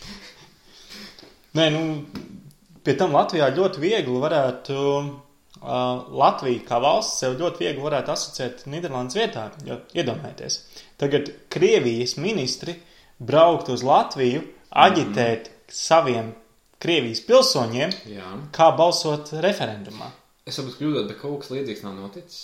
Nē, 1.55 1.69
nu, 1.71 1.83
pie 2.85 2.95
tam 2.99 3.13
Latvijā 3.15 3.47
ļoti 3.55 3.83
viegli 3.83 4.17
varētu, 4.23 4.79
uh, 5.63 5.93
Latvija 6.23 6.65
kā 6.67 6.81
valsts 6.83 7.21
sev 7.23 7.37
ļoti 7.41 7.63
viegli 7.67 7.85
varētu 7.85 8.11
asociēt 8.15 8.65
Nīderlandes 8.73 9.19
vietā, 9.19 9.45
jo 9.69 9.79
iedomājieties, 9.95 10.59
tagad 11.01 11.31
Krievijas 11.55 12.17
ministri 12.19 12.75
braukt 13.23 13.71
uz 13.71 13.85
Latviju, 13.87 14.43
aģitēt 14.75 15.53
saviem 15.71 16.33
Krievijas 16.83 17.23
pilsoņiem, 17.25 17.95
Jā. 18.11 18.33
kā 18.53 18.73
balsot 18.77 19.31
referendumā. 19.41 20.11
Es 20.45 20.59
varbūt 20.59 20.75
kļūdos, 20.81 21.07
bet 21.09 21.21
kaut 21.23 21.39
kas 21.41 21.55
līdzīgs 21.55 21.85
nav 21.87 21.95
noticis. 22.03 22.43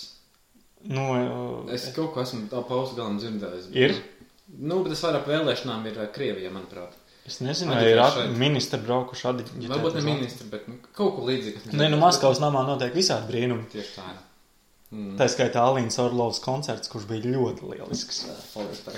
Nu, 0.89 1.03
Es 1.69 1.83
kaut 1.93 2.15
ko 2.15 2.23
esmu 2.23 2.47
tā 2.49 2.63
paustu 2.65 2.95
galam 2.97 3.19
dzirdējis. 3.19 3.67
bet- 3.67 3.75
Ir? 3.75 3.93
Nu, 4.57 4.79
bet 4.83 4.93
tas 4.95 5.03
vairāk 5.05 5.27
vēlēšanām 5.29 5.85
ir 5.91 5.99
Krievijā, 6.15 6.49
manuprāt. 6.49 6.95
Es 7.31 7.39
nezinu, 7.43 7.75
vai 7.75 7.85
ir 7.93 8.01
šeit. 8.15 8.33
ministri 8.39 8.79
braukuši 8.83 9.29
aģitēt. 9.31 9.69
Varbūt 9.71 9.95
ne 9.97 10.03
ministri, 10.05 10.49
bet 10.51 10.67
nu, 10.69 10.77
kaut 10.97 11.15
ko 11.17 11.29
līdzīgu. 11.29 11.71
Nē, 11.73 11.87
nu. 11.93 11.99
Maskavas 12.01 12.41
namā 12.43 12.65
notiek 12.67 12.93
visādi 12.95 13.31
brīnumi. 13.31 13.65
Tieši 13.71 13.95
tā. 13.97 14.11
Mm. 14.91 15.13
Tā 15.15 15.29
skaitā 15.31 15.61
Alīnas 15.63 15.95
Orlovas 16.03 16.41
koncerts, 16.43 16.91
kurš 16.91 17.05
bija 17.07 17.29
ļoti 17.31 17.69
lielisks. 17.69 18.25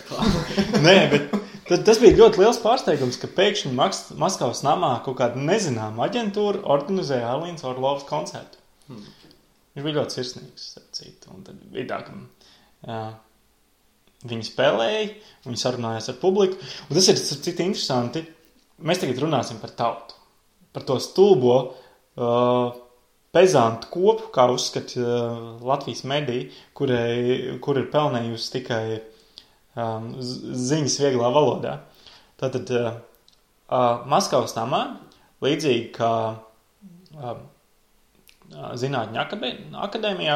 Nē, 0.87 0.95
bet 1.11 1.27
tad, 1.69 1.83
tas 1.85 1.99
bija 2.01 2.17
ļoti 2.17 2.41
liels 2.41 2.57
pārsteigums, 2.63 3.19
ka 3.21 3.29
pēkšņi 3.37 3.73
Maks, 3.77 4.07
Maskavas 4.17 4.63
namā 4.65 4.95
kaut 5.05 5.19
kāda 5.21 5.37
nezināma 5.37 6.07
aģentūra 6.07 6.63
organizēja 6.75 7.35
Alīnas 7.35 7.67
Orlovas 7.69 8.07
koncertu. 8.09 8.57
Hmm. 8.87 9.05
Viņš 9.75 9.85
bija 9.85 9.99
ļoti 9.99 10.17
sirsnīgs, 10.17 10.65
starp 10.73 10.89
citu. 10.97 11.29
Un 11.35 11.45
tad 11.45 11.61
bija 11.73 11.85
tā, 11.93 12.01
ka 12.09 12.97
viņi 14.27 14.47
spēlēja, 14.47 15.07
viņi 15.47 15.59
sarunājās 15.59 16.09
ar 16.13 16.19
publiku. 16.21 16.59
Un 16.87 16.97
tas 16.97 17.09
ir 17.11 17.19
citu 17.19 17.65
interesanti. 17.65 18.23
Mēs 18.83 19.01
tagad 19.03 19.21
runāsim 19.23 19.59
par 19.61 19.73
tautu, 19.77 20.17
par 20.75 20.85
to 20.87 20.97
stulbo 21.03 21.55
uh, 21.61 22.73
pezantu 23.33 23.89
kopu, 23.93 24.29
kā 24.33 24.47
uzskata 24.51 24.99
uh, 25.01 25.39
Latvijas 25.65 26.03
mediji, 26.09 26.49
kurai, 26.77 27.57
kur 27.63 27.79
ir 27.79 27.89
pelnījusi 27.93 28.51
tikai 28.57 28.83
um, 29.77 30.11
ziņas 30.19 30.99
vieglā 31.05 31.31
valodā. 31.33 31.77
Tātad 32.41 32.73
uh, 32.75 32.91
uh, 33.69 34.05
Maskavas 34.09 34.55
namā, 34.57 34.83
līdzīgi 35.45 35.89
kā 35.95 36.13
uh, 36.33 37.33
Zinātņu 38.53 39.17
akadē- 39.17 39.55
akadēmijā, 39.87 40.35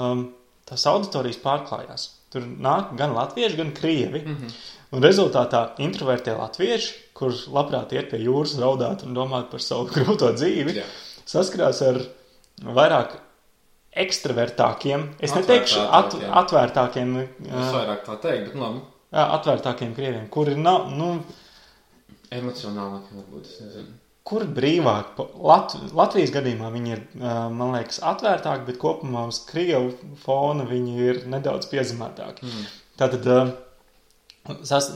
um, 0.00 0.24
tās 0.66 0.86
auditorijas 0.90 1.38
pārklājās. 1.42 2.08
Tur 2.34 2.46
nāk 2.66 2.96
gan 2.98 3.12
latvieši, 3.14 3.56
gan 3.60 3.70
krievi. 3.76 4.24
Mhm. 4.26 4.54
Un 4.94 5.02
rezultātā 5.02 5.60
introvertie 5.82 6.34
latvieši, 6.38 6.90
kurš 7.18 7.44
labprāt 7.54 7.92
iet 7.96 8.10
pie 8.12 8.20
jūras, 8.22 8.52
raudāt 8.62 9.02
un 9.06 9.14
domāt 9.16 9.48
par 9.50 9.62
savu 9.62 9.88
grūto 9.94 10.28
dzīvi, 10.36 10.74
Jā. 10.78 10.84
saskarās 11.26 11.80
ar 11.86 11.98
vairāk 12.62 13.16
ekstravertākiem, 14.04 15.08
es 15.22 15.34
neteikšu 15.34 15.80
at, 15.82 16.14
Atvērtākiem. 16.14 16.36
atvērtākiem, 16.42 17.16
Es 17.44 17.50
jā, 17.50 17.72
vairāk 17.74 18.04
tā 18.06 18.16
teiktu, 18.22 18.52
bet 18.52 18.60
labi. 18.62 18.80
jā, 19.14 19.24
atvērtākiem 19.38 19.94
krieviem, 19.98 20.28
kuri 20.34 20.56
nav, 20.58 20.88
nu, 20.94 21.10
Emocionālāk 22.34 23.10
varbūt. 23.14 23.46
Es 23.46 23.60
nezinu. 23.62 23.92
Kur 24.24 24.46
brīvāk. 24.56 25.18
Lat, 25.44 25.74
Latvijas 25.96 26.32
gadījumā 26.34 26.70
viņi 26.72 26.94
ir, 26.96 27.02
man 27.20 27.74
liekas, 27.74 28.00
atvērtāki, 28.12 28.66
bet 28.70 28.80
kopumā 28.80 29.26
uz 29.30 29.42
krievu 29.48 29.92
fona 30.24 30.64
viņi 30.68 30.96
ir 31.10 31.22
nedaudz 31.30 31.68
piezemētāki. 31.72 32.48
Mm. 32.48 32.66
Tātad 33.00 33.28
sas, 34.64 34.90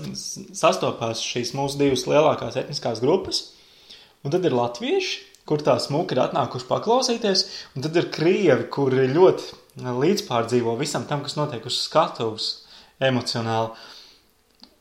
sastopās 0.57 1.23
šīs 1.25 1.53
mūsu 1.57 1.81
divas 1.81 2.07
lielākās 2.09 2.57
etniskās 2.61 3.03
grupas, 3.05 3.43
un 4.25 4.33
tad 4.35 4.49
ir 4.49 4.57
latvieši, 4.57 5.25
kur 5.49 5.63
tā 5.65 5.79
smuki 5.81 6.17
ir 6.17 6.23
atnākuši 6.27 6.69
paklausīties, 6.69 7.45
un 7.77 7.85
tad 7.85 7.97
ir 7.97 8.11
krievi, 8.13 8.67
kuri 8.73 9.09
ļoti 9.13 9.87
līdzpārdzīvo 10.03 10.75
visam 10.81 11.07
tam, 11.09 11.23
kas 11.25 11.39
notiek 11.39 11.65
uz 11.69 11.79
skatuves 11.85 12.51
emocionāli. 13.05 13.73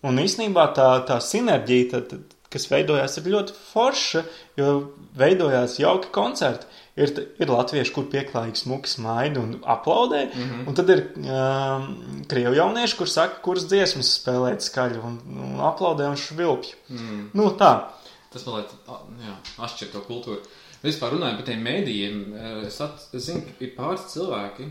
Un 0.07 0.19
īsnībā 0.21 0.67
tā, 0.77 0.89
tā 1.07 1.17
sinerģija, 1.23 2.01
tā, 2.07 2.19
kas 2.53 2.67
veidojās, 2.71 3.17
ir 3.19 3.29
ļoti 3.33 3.55
forša, 3.71 4.23
jo 4.59 4.73
veidojās 5.19 5.79
jauki 5.81 6.11
koncerti. 6.15 6.69
Ir, 6.97 7.11
ir 7.37 7.51
latvieši, 7.51 7.91
kur 7.93 8.07
pieklājīgi 8.09 8.63
smuki 8.63 8.89
smaida 8.89 9.37
un 9.37 9.59
aplaudē, 9.69 10.23
mm 10.31 10.45
-hmm. 10.47 10.63
un 10.67 10.77
tad 10.79 10.89
ir 10.89 11.03
um, 11.21 12.23
krievu 12.25 12.55
jaunieši, 12.57 12.97
kur 12.97 13.09
saka, 13.09 13.37
kuras 13.45 13.67
dziesmas 13.69 14.15
spēlēt 14.17 14.65
skaļi 14.65 15.03
un, 15.05 15.19
un 15.45 15.59
aplaudē 15.61 16.07
un 16.09 16.17
švilpju. 16.17 16.79
Mm. 16.89 17.29
Nu, 17.37 17.51
tā. 17.59 17.91
Tas 18.33 18.45
man 18.45 18.55
liekas, 18.55 19.53
atšķir 19.57 19.91
to 19.93 20.01
kultūru. 20.09 20.41
Vispār 20.83 21.15
runājot 21.15 21.39
par 21.39 21.47
tiem 21.47 21.63
mēdījiem, 21.65 22.19
eh, 22.33 22.67
es, 22.67 22.81
at, 22.81 23.07
es 23.13 23.29
zinu, 23.29 23.41
ka 23.45 23.65
ir 23.65 23.73
pāris 23.77 24.09
cilvēki, 24.13 24.67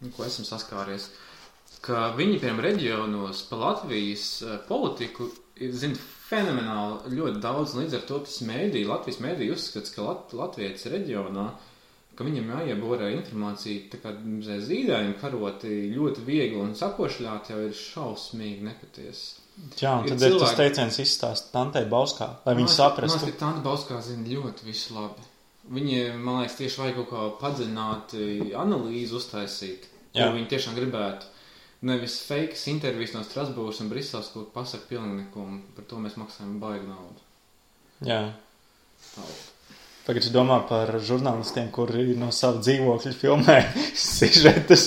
nu, 0.00 0.10
ko 0.16 0.24
esmu 0.24 0.44
saskāries, 0.48 1.10
ka 1.84 2.10
viņi, 2.16 2.38
piemēram, 2.40 2.64
reģionos 2.68 3.42
pa 3.50 3.58
Latvijas 3.60 4.26
eh, 4.42 4.58
politiku 4.68 5.28
ir, 5.56 5.72
zina, 5.72 5.96
fenomenāli 6.28 7.16
ļoti 7.18 7.40
daudz, 7.42 7.74
līdz 7.76 7.94
ar 7.98 8.06
to 8.08 8.18
tas 8.26 8.38
mēdī, 8.46 8.86
Latvijas 8.88 9.20
mēdī 9.20 9.50
uzskats, 9.52 9.92
ka 9.94 10.02
Lat, 10.06 10.32
Latvijas 10.32 10.86
reģionā, 10.92 11.50
ka 12.16 12.24
viņam 12.24 12.50
jāieborē 12.56 13.10
informācija 13.16 13.88
tā 13.92 14.00
kā 14.02 14.12
zīdājumi 14.62 15.14
karoti 15.20 15.70
ļoti 15.94 16.24
viegli 16.26 16.60
un 16.60 16.74
sakošļāt 16.76 17.50
jau 17.52 17.60
ir 17.66 17.72
šausmīgi 17.76 18.62
nepatiesi. 18.68 19.38
Jā, 19.80 19.98
un 20.00 20.06
Ir 20.06 20.14
tad 20.14 20.22
ir 20.22 20.30
tas 20.38 20.52
cilvēki- 20.52 20.56
teiciens 20.62 20.98
izstāst 21.04 21.50
Tantei 21.52 21.84
Bauskā, 21.84 22.28
lai 22.46 22.54
viņi 22.54 22.68
Man 22.68 22.76
saprastu. 22.76 23.18
liekas, 23.26 23.32
ka 23.38 23.44
Tanta 23.46 23.60
Bauskā 23.68 24.00
zina 24.02 24.24
ļoti 24.28 24.64
visu 24.64 24.94
labi. 24.94 25.20
Viņi, 25.72 25.98
man 26.18 26.40
liekas, 26.42 26.56
tieši 26.58 26.78
vajag 26.80 26.96
kaut 26.96 27.10
kā 27.10 27.26
padziļināti 27.42 28.52
analīzi 28.58 29.12
uztaisīt. 29.18 29.84
Ko 30.12 30.32
viņi 30.34 30.48
tiešām 30.48 30.74
gribētu. 30.76 31.24
Nevis 31.82 32.20
fake 32.28 32.58
intervijas 32.70 33.16
no 33.16 33.24
Strasbūras 33.26 33.80
un 33.82 33.88
Briseles, 33.90 34.30
ko 34.34 34.44
pasaka 34.54 34.86
pilnīgi 34.90 35.24
neko. 35.24 35.46
un 35.48 35.62
Par 35.76 35.88
to 35.90 35.98
mēs 36.02 36.14
maksājam 36.20 36.60
baigi 36.62 36.86
naudu. 36.86 37.24
Jā. 38.06 38.20
Tālāk. 39.14 39.48
Tagad 40.02 40.24
es 40.26 40.32
domāju 40.34 40.64
par 40.66 40.90
žurnālistiem, 40.98 41.68
kuri 41.74 42.16
no 42.18 42.32
sava 42.34 42.58
dzīvokļa 42.58 43.12
filmē 43.14 43.58
sižetus 44.06 44.86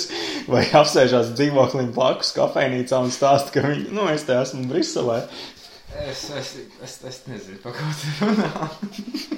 vai 0.52 0.66
apsēžās 0.76 1.32
dzīvoklim 1.38 1.94
blakus 1.96 2.34
kafejnīcā 2.36 3.00
un 3.04 3.14
stāsta, 3.16 3.54
ka 3.56 3.64
viņi, 3.64 3.88
nu, 3.96 4.10
es 4.12 4.28
te 4.28 4.36
esmu 4.36 4.68
Briselē. 4.72 5.22
Es, 6.04 6.26
es, 6.36 6.50
es, 6.84 6.98
es 7.08 7.22
nezinu, 7.30 7.62
par 7.64 7.78
ko 7.78 7.88
tu 8.02 8.12
runā. 8.26 8.68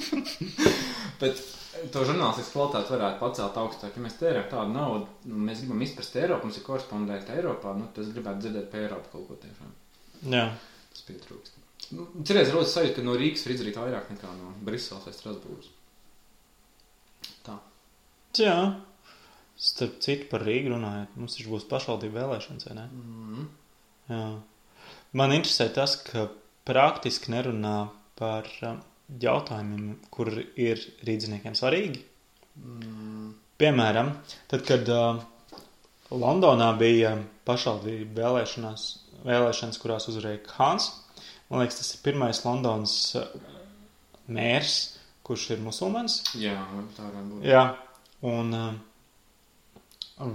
Bet 1.22 1.46
to 1.94 2.04
žurnālistikas 2.08 2.52
kvalitāti 2.54 2.94
varētu 2.94 3.20
pacelt 3.22 3.60
augstāk. 3.62 3.96
Ja 3.98 4.04
mēs 4.04 4.18
tērējam 4.20 4.50
tādu 4.52 4.74
naudu, 4.74 5.36
mēs 5.48 5.62
gribam 5.64 5.84
izprast 5.86 6.18
Eiropu, 6.20 6.48
mums 6.48 6.60
ir 6.60 6.66
korespondenti 6.66 7.36
Eiropā, 7.36 7.74
nu, 7.78 7.88
tad 7.94 8.06
es 8.06 8.12
gribētu 8.16 8.46
dzirdēt 8.46 8.68
par 8.72 8.84
Eiropu 8.86 9.14
kaut 9.14 9.30
ko 9.30 9.38
tiešām. 9.44 9.72
Jā. 10.34 10.44
Tas 10.94 11.06
pietrūkst. 11.08 11.60
Nu, 11.96 12.08
cerēs 12.28 12.52
rodas 12.52 12.74
sajūta, 12.76 12.98
ka 12.98 13.06
no 13.06 13.16
Rīgas 13.20 13.46
var 13.46 13.54
izdarīt 13.56 13.80
vairāk 13.80 14.10
nekā 14.12 14.34
no 14.40 14.52
Briseles 14.68 15.06
vai 15.08 15.16
Strasbūras. 15.16 15.70
Tā. 17.46 17.56
Jā. 18.42 18.58
Starp 19.58 20.02
citu 20.06 20.28
par 20.32 20.44
Rīgu 20.46 20.74
runājot, 20.74 21.16
mums 21.18 21.38
taču 21.38 21.54
būs 21.54 21.70
pašvaldību 21.70 22.18
vēlēšanas, 22.20 22.68
vai 22.70 22.76
ne? 22.78 22.90
Mm. 22.94 23.48
Jā. 24.12 24.26
Man 25.18 25.34
interesē 25.34 25.70
tas, 25.74 25.96
ka 26.04 26.28
praktiski 26.68 27.32
nerunā 27.34 27.78
par 28.20 28.50
um, 28.68 28.82
jautājumiem, 29.08 29.96
kur 30.14 30.32
ir 30.60 30.84
rīdziniekiem 31.08 31.56
svarīgi. 31.58 32.04
Mm. 32.58 33.34
Piemēram, 33.58 34.12
tad, 34.52 34.62
kad 34.68 34.90
uh, 34.94 35.22
Londonā 36.14 36.70
bija 36.78 37.16
pašvaldību 37.48 38.20
vēlēšanās, 38.20 38.84
vēlēšanas, 39.26 39.80
kurās 39.82 40.06
uzvarēja 40.12 40.44
Hāns, 40.58 40.92
man 41.50 41.64
liekas, 41.64 41.80
tas 41.82 41.96
ir 41.96 42.04
pirmais 42.06 42.44
Londonas 42.46 42.98
mērs, 44.30 44.76
kurš 45.26 45.50
ir 45.56 45.64
musulmanis. 45.64 46.22
Jā, 46.38 46.60
tā 46.96 47.08
varētu 47.08 47.32
būt. 47.32 47.48
Jā, 47.50 47.64
un 48.30 48.54
uh, 48.56 48.70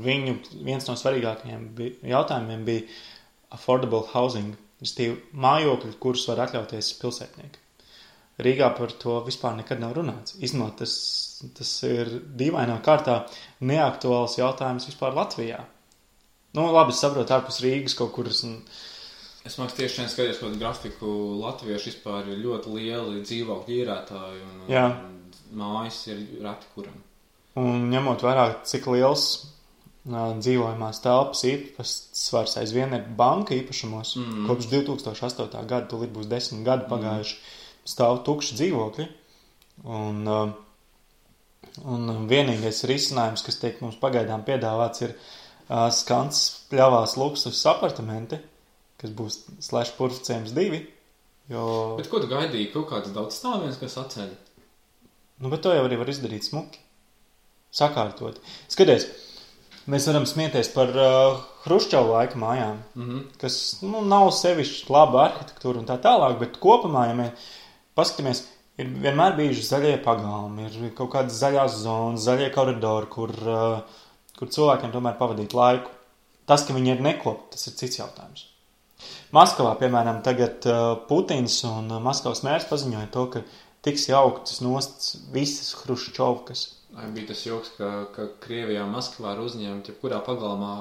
viņu 0.03 0.37
viens 0.67 0.87
no 0.89 0.99
svarīgākajiem 0.99 1.67
bija, 1.79 1.99
jautājumiem 2.17 2.67
bija 2.67 2.87
affordable 3.55 4.05
housing, 4.13 4.57
respektīvi 4.83 5.21
mājokļi, 5.47 5.97
kurus 6.03 6.27
var 6.31 6.49
atļauties 6.49 6.95
pilsētnieki. 7.01 7.62
Rīgā 8.41 8.71
par 8.79 8.93
to 9.03 9.19
vispār 9.27 9.55
nekad 9.59 9.81
nav 9.83 9.93
runāts. 9.99 10.37
Īstenībā 10.41 10.71
tas, 10.79 10.95
tas 11.59 11.73
ir 11.85 12.09
dīvainā 12.41 12.79
kārtā 12.83 13.19
neaktuāls 13.61 14.39
jautājums 14.41 14.87
vispār 14.89 15.13
Latvijā. 15.15 15.61
Nu, 16.57 16.67
labi, 16.73 16.93
es 16.93 17.01
saprotu, 17.01 17.33
ārpus 17.37 17.61
Rīgas 17.65 17.95
kaut 17.99 18.13
kur. 18.17 18.29
Un, 18.49 18.59
Es 19.43 19.57
mākslinieks 19.59 19.75
tieši 19.75 19.95
šodien 19.97 20.11
skatījos 20.13 20.37
kaut 20.39 20.51
kādu 20.53 20.61
grafiku. 20.63 21.13
Latvieši 21.43 21.89
vispār 21.91 22.29
ir 22.31 22.37
ļoti 22.45 22.75
lieli 22.77 23.23
dzīvokļu 23.27 23.79
īrētāji 23.81 24.43
un, 24.47 24.61
Jā. 24.71 24.85
un 24.93 25.59
mājas 25.59 25.97
ir 26.13 26.21
reti 26.45 26.69
kuram. 26.77 27.01
un 27.59 27.89
ņemot 27.91 28.23
vērā, 28.23 28.45
cik 28.65 28.87
liels 28.95 29.25
uh, 29.43 30.31
dzīvojamās 30.39 31.03
telpas 31.03 31.43
īpatsvars 31.51 32.55
aizvien 32.63 32.95
ir 32.95 33.03
banka 33.19 33.55
īpašumos, 33.59 34.15
Mm. 34.17 34.47
kopš 34.47 34.71
2008. 34.71 35.67
gada, 35.67 35.87
tūlīt 35.91 36.15
būs 36.15 36.31
desmit 36.31 36.63
gadi 36.65 36.87
pagājuši, 36.89 37.37
stāv 37.89 38.23
tukši 38.27 38.59
dzīvokļi. 38.59 39.09
Un, 39.83 40.23
uh, 40.29 40.53
un 41.89 42.27
vienīgais 42.31 42.85
risinājums, 42.91 43.43
kas 43.47 43.59
tiek 43.63 43.81
mums 43.83 43.99
pagaidām 44.01 44.45
piedāvāts, 44.47 45.05
ir 45.07 45.15
uh, 45.17 45.89
skans 45.95 46.43
pļāvās 46.71 47.17
luksus 47.21 47.63
apartamenti, 47.71 48.39
kas 49.01 49.15
būs 49.17 49.41
slash 49.65 49.97
purvcējums 49.99 50.55
divi. 50.57 50.85
Jo, 51.51 51.97
Bet 51.99 52.11
ko 52.13 52.21
tu 52.23 52.31
gaidīji? 52.31 52.71
Kaut 52.75 52.89
kāds 52.93 53.13
daudz 53.15 53.41
stāviens, 53.41 53.81
kas 53.81 53.99
atceļ. 53.99 54.31
nu, 55.43 55.51
bet 55.51 55.63
to 55.65 55.75
jau 55.75 55.85
arī 55.89 55.99
var 55.99 56.11
izdarīt 56.13 56.47
smuki. 56.47 56.79
Sakārtot. 57.73 58.39
Skaties, 58.71 59.09
mēs 59.91 60.07
varam 60.07 60.27
smieties 60.29 60.69
par 60.75 60.93
uh, 60.93 61.41
Hruščovu 61.65 62.13
laika 62.13 62.39
mājām. 62.39 62.83
Mm 62.95 63.09
-hmm. 63.09 63.25
kas 63.41 63.57
nu, 63.83 64.05
nav 64.05 64.31
sevišķi 64.37 64.93
laba 64.93 65.25
arhitektūra 65.27 65.81
un 65.81 65.89
tā 65.89 65.99
tālāk, 65.99 66.39
bet 66.39 66.61
kopumā, 66.61 67.07
ja 67.09 67.15
mēs 67.15 67.51
paskatāmies, 67.99 68.45
ir 68.81 68.93
vienmēr 69.03 69.37
bijuši 69.39 69.67
zaļie 69.69 69.97
pagalmi, 70.05 70.69
ir 70.69 70.95
kaut 70.99 71.13
kādas 71.17 71.41
zaļās 71.41 71.81
zonas, 71.85 72.25
zaļie 72.27 72.49
koridori, 72.55 73.11
kur, 73.13 73.35
uh, 73.47 74.01
kur 74.39 74.53
cilvēkiem 74.53 74.95
tomēr 74.95 75.19
pavadīt 75.21 75.57
laiku. 75.57 75.93
Tas, 76.49 76.65
ka 76.67 76.75
viņi 76.75 76.97
ir 76.97 77.05
nekopti, 77.05 77.55
tas 77.55 77.69
ir 77.71 77.77
cits 77.79 78.01
jautājums. 78.01 78.49
Maskavā, 79.35 79.73
piemēram, 79.81 80.21
tagad 80.27 80.67
uh, 80.69 80.83
Putins 81.09 81.63
un 81.69 81.91
Maskavas 82.05 82.43
mērs 82.47 82.69
paziņoja 82.71 83.09
to, 83.15 83.27
ka 83.33 83.43
tiks 83.87 84.09
jauktas 84.11 84.61
nost 84.65 85.09
visas 85.35 85.73
Hruščovkas. 85.81 86.67
Bija 87.15 87.31
tas 87.31 87.47
joks, 87.47 87.73
ka, 87.79 87.91
ka 88.13 88.29
Krievijā, 88.43 88.85
Maskavā 88.91 89.33
ir 89.37 89.47
uzņemta 89.47 89.95
jebkurā 89.95 90.21
pagalmā 90.27 90.75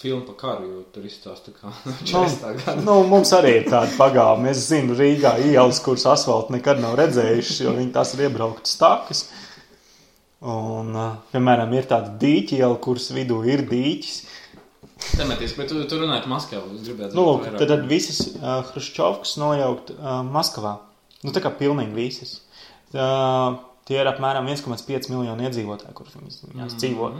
filma 0.00 0.24
par 0.26 0.36
karu, 0.40 0.68
jo 0.70 0.80
tur 0.94 1.04
izstāsta 1.06 1.52
kā 1.54 1.72
40. 2.08 2.42
gada. 2.62 2.80
Nu, 2.86 3.00
mums 3.08 3.32
arī 3.36 3.58
ir 3.60 3.68
tāda 3.68 3.92
pagalma. 3.98 4.50
Es 4.52 4.64
zinu, 4.70 4.96
Rīgā 4.98 5.36
ielas, 5.50 5.82
kuras 5.84 6.06
asfaltu 6.10 6.56
nekad 6.56 6.82
nav 6.82 6.96
redzējušas, 7.00 7.62
jo 7.66 7.76
viņi 7.76 7.94
tās 7.94 8.14
ir 8.16 8.26
iebrauktas 8.28 8.76
takas. 8.80 9.24
Un, 10.40 10.94
uh, 10.96 11.16
piemēram, 11.34 11.72
ir 11.76 11.88
tāda 11.88 12.14
dīķa 12.20 12.62
iela, 12.62 12.76
kuras 12.80 13.10
vidū 13.12 13.42
ir 13.44 13.66
dīķis. 13.68 14.20
Tematiski, 15.16 15.56
bet 15.60 15.68
tu, 15.72 15.80
tu 15.88 15.98
runāji 16.00 16.24
par 16.24 16.32
Maskavu. 16.34 16.78
Nu, 17.16 17.24
lūk, 17.24 17.48
tad, 17.56 17.66
tad 17.68 17.84
visas 17.88 18.22
uh, 18.38 18.60
Hruščovkas 18.70 19.36
nojaukt 19.40 19.92
uh, 19.96 20.20
Maskavā. 20.24 20.78
Nu, 21.24 21.32
tā 21.36 21.42
kā 21.44 21.52
pilnīgi 21.52 21.92
visas. 21.96 22.38
Uh, 22.96 23.60
tie 23.88 24.00
ir 24.00 24.08
apmēram 24.08 24.48
1,5 24.48 25.10
miljoni 25.12 25.46
iedzīvotāji, 25.48 25.96
kurus 25.96 26.16
viņas, 26.16 26.40
mm. 26.48 26.72
dzīvo. 26.80 27.10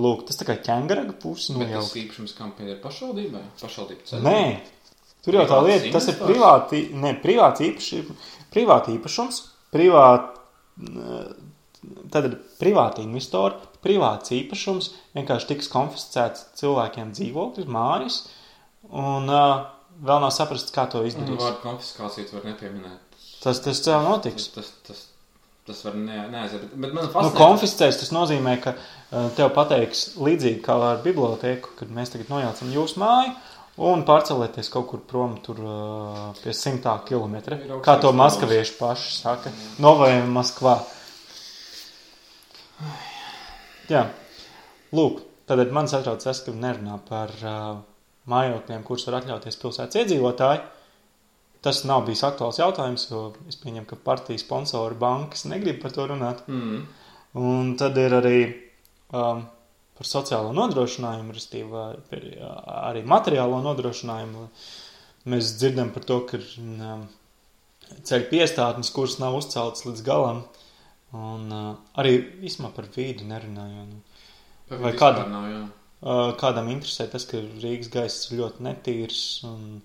Lūk, 0.00 0.22
tas 0.28 0.38
tā 0.40 0.46
kā 0.48 0.54
ķēngaraga 0.64 1.12
pusi 1.20 1.52
Bet 1.52 1.66
tas 1.68 1.72
nojaukt. 1.74 1.96
īpašums 2.00 2.32
kam 2.38 2.52
pieder 2.56 2.78
pašvaldībai? 2.80 3.42
Pašvaldība 3.60 4.06
ceļ. 4.08 4.22
Nē, 4.24 4.60
tur 5.24 5.36
jau 5.36 5.44
tā 5.50 5.58
lieta, 5.66 5.90
tas 5.98 6.08
ir 6.08 6.16
privāti, 6.22 6.80
ne, 6.96 7.12
privāts 7.20 7.60
īpaši, 7.66 8.00
privāti 8.54 8.94
īpašums, 8.96 9.42
privāt, 9.74 10.30
tad 12.12 12.28
ir 12.30 12.38
privāti 12.60 13.04
investori, 13.04 13.58
privāts 13.84 14.32
īpašums, 14.36 14.90
vienkārši 15.16 15.48
tiks 15.52 15.68
konfiscēts 15.72 16.46
cilvēkiem 16.60 17.12
dzīvokļus, 17.16 17.68
mājas, 17.76 18.18
un 18.88 19.28
uh, 19.28 19.64
vēl 20.02 20.22
nav 20.24 20.32
saprasts, 20.34 20.72
kā 20.74 20.86
to 20.92 21.02
Nu, 21.02 21.08
izdarīt. 21.10 21.40
vārdu 21.40 21.62
konfiskāciju 21.66 22.28
tu 22.30 22.38
var 22.38 22.46
nepieminēt. 22.52 23.18
Tas, 23.42 23.58
tas 23.64 23.80
jau 23.86 24.00
notiks. 24.06 24.48
Tas, 24.54 24.70
tas, 24.86 25.00
tas 25.02 25.08
var 25.84 25.94
ne, 25.94 26.18
neaiziet. 26.32 26.64
Bet, 26.64 26.74
bet 26.82 26.92
man 26.96 27.04
Nu, 27.06 27.10
fascinē. 27.12 27.38
konfiscēs 27.38 28.00
tas 28.00 28.10
nozīmē, 28.14 28.56
ka 28.64 28.72
uh, 28.74 29.28
tev 29.36 29.52
pateiks 29.54 30.16
līdzīgi 30.18 30.60
kā 30.64 30.74
ar 30.90 31.02
biblioteku, 31.04 31.76
kad 31.78 31.92
mēs 31.94 32.10
tagad 32.14 32.32
nojaucam 32.32 32.72
jūsu 32.74 32.98
māju 33.02 33.34
un 33.82 34.02
pārcelēties 34.04 34.68
kaut 34.72 34.88
kur 34.90 35.00
prom 35.08 35.36
tur 35.44 35.60
uh, 35.62 36.24
pie 36.42 36.52
simtā 36.56 36.96
kilometra. 37.08 37.56
Kā 37.84 37.94
to 38.02 38.10
maskavieši 38.12 38.74
paši 38.80 39.14
saka. 39.20 39.52
Novajam 39.80 40.28
Maskvā. 40.34 40.74
Jā. 43.90 44.06
Lūk, 44.92 45.22
tad 45.48 45.62
man 45.72 45.88
satrauc 45.88 46.20
tas, 46.24 46.42
ka 46.44 46.52
nerunā 46.52 46.98
par 47.08 47.32
uh, 47.46 47.78
mājokļiem, 48.30 48.82
kurus 48.86 49.06
var 49.08 49.20
atļauties 49.22 49.58
pilsētas 49.62 50.02
iedzīvotāji. 50.02 50.60
Tas 51.62 51.84
nav 51.86 52.04
bijis 52.08 52.24
aktuāls 52.26 52.58
jautājums, 52.58 53.06
jo 53.10 53.28
es 53.50 53.58
pieņemu, 53.62 53.86
ka 53.86 53.98
partijas 54.02 54.42
sponsori 54.42 54.98
bankas 54.98 55.44
negrib 55.46 55.78
par 55.82 55.94
to 55.94 56.08
runāt. 56.10 56.42
Mm. 56.50 56.80
Un 57.38 57.74
tad 57.80 57.98
ir 58.02 58.16
arī 58.18 58.38
um, 59.14 59.44
par 59.98 60.08
sociālo 60.08 60.50
nodrošinājumu, 60.56 61.36
respektīvi 61.36 62.32
arī 62.82 63.04
materiālo 63.06 63.60
nodrošinājumu. 63.64 64.48
Mēs 65.30 65.52
dzirdam 65.60 65.92
par 65.94 66.06
to, 66.08 66.18
ka 66.26 66.40
ir 66.40 66.48
um, 66.58 67.04
ceļu 68.08 68.26
piestātnes, 68.32 68.90
kuras 68.94 69.20
nav 69.22 69.38
uzceltas 69.38 69.86
līdz 69.86 70.02
galam. 70.06 70.42
Un 71.12 71.52
uh, 71.52 71.74
arī 72.00 72.16
īstenībā 72.48 72.72
par 72.74 72.88
vīdu 72.94 73.28
nerunājot. 73.28 74.18
Vai 74.72 74.80
Vai 74.88 74.92
kāda? 74.96 75.22
kāda? 75.22 75.28
Nav, 75.30 75.48
jā. 75.52 75.62
Uh, 76.02 76.32
kādam 76.40 76.72
interesē 76.72 77.06
tas, 77.12 77.28
ka 77.30 77.38
Rīgas 77.62 77.92
gaiss 77.92 78.30
ir 78.30 78.40
ļoti 78.40 78.64
netīrs, 78.66 79.20
un, 79.46 79.82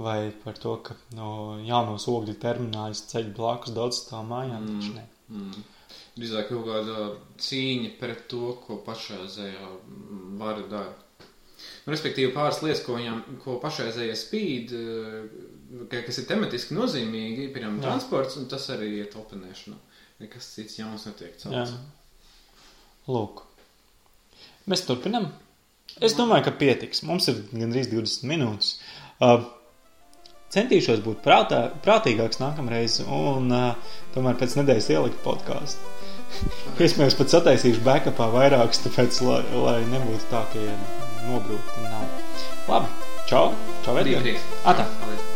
vai 0.00 0.30
par 0.44 0.56
to, 0.60 0.76
ka 0.86 0.96
no 1.16 1.58
jaunos 1.66 2.06
ogļu 2.10 2.34
termināļus 2.42 3.04
ceļ 3.12 3.28
blakus 3.36 3.74
daudz 3.76 4.00
tā 4.08 4.22
mājām. 4.24 4.64
Mm. 4.64 4.80
taču 4.80 4.96
ne. 4.96 5.04
Mm. 5.28 5.68
Drīzāk 6.16 6.48
kaut 6.50 6.66
kāda 6.66 7.04
cīņa 7.40 7.92
pret 8.00 8.24
to, 8.32 8.54
ko 8.64 8.80
pašreizējā 8.86 9.68
vara 10.40 10.64
dara. 10.72 10.96
Nu, 11.84 11.92
respektīvi, 11.92 12.32
pāris 12.32 12.62
lietas, 12.64 12.82
ko, 12.86 12.96
viņam, 12.96 13.20
ko 13.44 13.58
pašreizējie 13.62 14.16
spīd, 14.16 14.72
eh, 14.76 15.84
ka- 15.92 16.02
kas 16.06 16.18
ir 16.22 16.26
tematiski 16.28 16.76
nozīmīgi, 16.76 17.50
piemēram, 17.54 17.80
transports, 17.84 18.36
un 18.40 18.48
tas 18.48 18.66
arī 18.72 18.90
ir 19.02 19.12
topinēšana. 19.12 19.76
nekas 20.20 20.50
cits 20.54 20.76
jauns 20.76 21.06
netiek 21.06 21.38
celts. 21.40 21.70
Lūk. 23.08 23.42
Mēs 24.68 24.82
turpinām. 24.84 25.30
Es 26.00 26.12
domāju, 26.14 26.44
ka 26.44 26.50
pietiks. 26.60 27.02
Mums 27.08 27.28
ir 27.28 27.34
gandrīz 27.52 27.88
20 27.88 28.28
minūtes. 28.28 28.74
Uh, 29.20 29.44
centīšos 30.54 31.02
būt 31.04 31.22
prātā, 31.24 31.62
prātīgāks 31.84 32.40
nākamreiz, 32.42 33.00
un 33.06 33.50
uh, 33.54 33.96
tomēr 34.14 34.38
pēc 34.40 34.58
nedēļas 34.60 34.90
ielikt 34.96 35.24
podkāstu. 35.26 35.96
Iespējams, 36.84 37.18
pat 37.18 37.34
sataisīšu 37.34 37.84
backupā 37.86 38.30
vairākus, 38.34 38.82
tāpēc, 38.86 39.22
lai, 39.26 39.40
lai 39.54 39.78
nebūtu 39.90 40.30
tā, 40.30 40.44
ka 40.52 40.68
nobrūkt 41.26 41.82
un 41.82 41.90
nav. 41.90 42.06
Labi, 42.70 43.10
čau! 43.30 43.50
Čau, 43.86 43.98
Edgars! 44.02 44.48
Atā! 44.64 44.86
Paldies. 45.02 45.29